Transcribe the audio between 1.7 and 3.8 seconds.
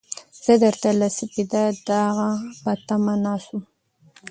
داغه په تمه ناست وم.